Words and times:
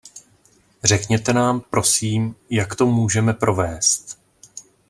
Řekněte 0.83 1.33
nám 1.33 1.59
prosím, 1.61 2.35
jak 2.49 2.75
to 2.75 2.85
můžeme 2.85 3.33
provést. 3.33 4.19